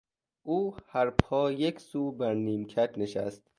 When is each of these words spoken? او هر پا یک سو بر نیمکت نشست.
او 0.49 0.59
هر 0.91 1.07
پا 1.21 1.41
یک 1.63 1.77
سو 1.89 2.01
بر 2.17 2.33
نیمکت 2.45 2.91
نشست. 2.97 3.43